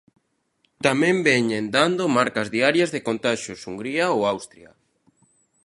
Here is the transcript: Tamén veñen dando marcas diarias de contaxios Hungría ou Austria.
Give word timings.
Tamén 0.85 1.15
veñen 1.27 1.65
dando 1.77 2.13
marcas 2.17 2.47
diarias 2.55 2.89
de 2.95 3.03
contaxios 3.07 3.65
Hungría 3.67 4.05
ou 4.15 4.19
Austria. 4.33 4.69